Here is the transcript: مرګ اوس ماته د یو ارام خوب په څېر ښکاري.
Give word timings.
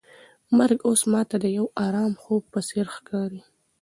مرګ 0.57 0.79
اوس 0.87 1.01
ماته 1.11 1.35
د 1.43 1.45
یو 1.57 1.65
ارام 1.85 2.13
خوب 2.21 2.43
په 2.53 2.59
څېر 2.67 2.85
ښکاري. 2.95 3.41